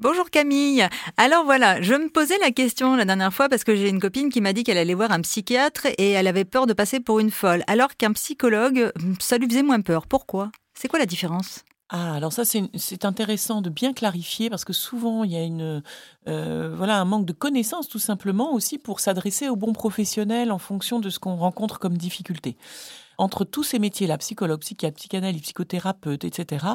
[0.00, 0.86] Bonjour Camille.
[1.16, 4.30] Alors voilà, je me posais la question la dernière fois parce que j'ai une copine
[4.30, 7.18] qui m'a dit qu'elle allait voir un psychiatre et elle avait peur de passer pour
[7.18, 10.06] une folle, alors qu'un psychologue, ça lui faisait moins peur.
[10.06, 10.52] Pourquoi?
[10.74, 11.64] C'est quoi la différence?
[11.88, 15.82] Ah, alors ça c'est intéressant de bien clarifier parce que souvent il y a une
[16.28, 20.58] euh, voilà un manque de connaissances tout simplement aussi pour s'adresser aux bons professionnels en
[20.58, 22.58] fonction de ce qu'on rencontre comme difficulté
[23.18, 26.66] entre tous ces métiers-là, psychologue, psychiatre, psychanalyste, psychothérapeute, etc.,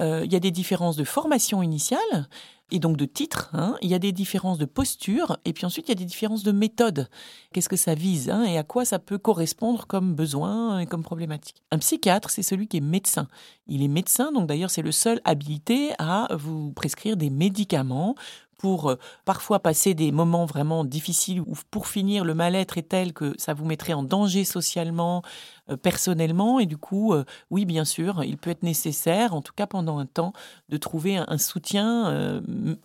[0.00, 2.28] euh, il y a des différences de formation initiale
[2.70, 3.50] et donc de titre.
[3.52, 3.76] Hein.
[3.82, 6.42] Il y a des différences de posture et puis ensuite il y a des différences
[6.42, 7.08] de méthode.
[7.52, 11.02] Qu'est-ce que ça vise hein, et à quoi ça peut correspondre comme besoin et comme
[11.02, 11.62] problématique?
[11.70, 13.28] Un psychiatre, c'est celui qui est médecin.
[13.66, 18.16] Il est médecin, donc d'ailleurs c'est le seul habilité à vous prescrire des médicaments
[18.58, 23.12] pour euh, parfois passer des moments vraiment difficiles ou pour finir le mal-être est tel
[23.12, 25.22] que ça vous mettrait en danger socialement,
[25.70, 29.52] euh, personnellement et du coup euh, oui bien sûr il peut être nécessaire en tout
[29.54, 30.32] cas pendant un temps
[30.68, 32.40] de trouver un, soutien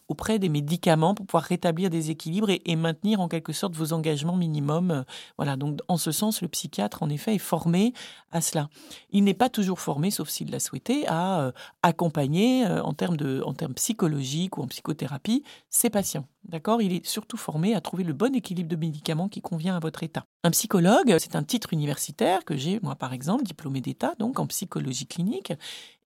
[0.08, 4.38] auprès des médicaments pour pouvoir rétablir des équilibres et, maintenir en quelque sorte vos engagements
[4.38, 5.06] minimums
[5.38, 7.94] voilà donc en ce sens le psychiatre en effet est formé
[8.32, 8.70] à cela
[9.12, 11.52] il n'est pas toujours formé sauf s'il l'a souhaité à
[11.84, 16.26] accompagner en termes de en termes psychologiques ou en psychothérapie ses patients.
[16.44, 16.82] D'accord?
[16.82, 20.04] Il est surtout formé à trouver le bon équilibre de médicaments qui convient à votre
[20.04, 20.26] état.
[20.44, 24.48] Un psychologue, c'est un titre universitaire que j'ai, moi par exemple, diplômé d'État, donc en
[24.48, 25.54] psychologie clinique.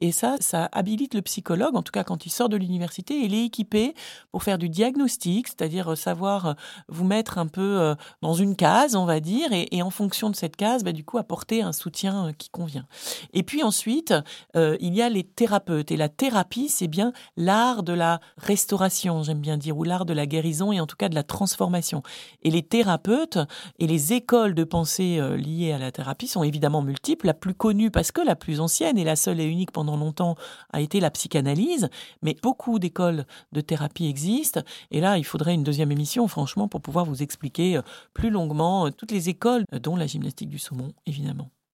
[0.02, 3.33] Et ça, ça habilite le psychologue, en tout cas quand il sort de l'université, il
[3.33, 3.94] est équipé
[4.31, 6.53] pour faire du diagnostic, c'est-à-dire euh, savoir euh,
[6.89, 10.36] vous mettre un peu euh, dans une case, on va dire, et, en fonction de
[10.36, 12.88] cette case, bah, du coup, apporter un soutien qui convient.
[13.33, 14.13] Et puis ensuite,
[14.56, 15.91] il y a les thérapeutes.
[15.91, 20.13] Et la thérapie, c'est bien l'art de la restauration, j'aime bien dire, ou l'art de
[20.13, 22.04] la guérison et en tout cas de la transformation.
[22.44, 23.40] Et les thérapeutes
[23.80, 27.28] et les écoles de pensée liées à la thérapie sont évidemment multiples.
[27.28, 30.36] La plus connue, parce que la plus ancienne et la seule et unique pendant longtemps
[30.72, 31.90] a été la psychanalyse,
[32.22, 34.62] mais beaucoup d'écoles de thérapie existent.
[34.92, 37.81] Et là, il faudrait une deuxième émission, franchement, pour pouvoir vous expliquer euh,
[38.14, 41.50] plus longuement euh, toutes les écoles, euh, dont la gymnastique du saumon, évidemment.